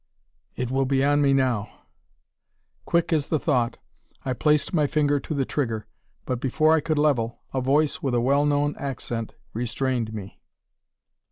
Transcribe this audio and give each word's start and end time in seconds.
"It 0.55 0.71
will 0.71 0.87
be 0.87 1.03
on 1.05 1.21
me 1.21 1.31
now!" 1.31 1.69
Quick 2.85 3.13
as 3.13 3.27
the 3.27 3.37
thought, 3.37 3.77
I 4.25 4.33
placed 4.33 4.73
my 4.73 4.87
finger 4.87 5.19
to 5.19 5.35
the 5.35 5.45
trigger 5.45 5.85
but 6.25 6.39
before 6.39 6.73
I 6.73 6.79
could 6.81 6.97
level, 6.97 7.41
a 7.53 7.61
voice, 7.61 8.01
with 8.01 8.15
a 8.15 8.19
well 8.19 8.47
known 8.47 8.75
accent, 8.79 9.35
restrained 9.53 10.11
me. 10.11 10.41